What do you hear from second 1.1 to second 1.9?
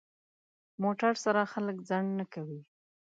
سره خلک